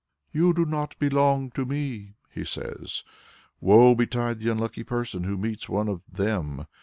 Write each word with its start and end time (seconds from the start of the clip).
"You 0.31 0.51
do 0.51 0.65
not 0.65 0.97
belong 0.97 1.51
to 1.51 1.63
Me," 1.63 2.15
He 2.31 2.43
says. 2.43 3.03
Woe 3.59 3.93
betide 3.93 4.39
the 4.39 4.51
unlucky 4.51 4.83
person 4.83 5.25
who 5.25 5.37
meets 5.37 5.69
one 5.69 5.87
of 5.87 6.01
"them." 6.11 6.65